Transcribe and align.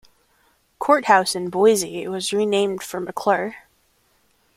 Courthouse 0.79 1.35
in 1.35 1.51
Boise 1.51 2.07
was 2.07 2.33
renamed 2.33 2.81
for 2.81 2.99
McClure. 2.99 3.55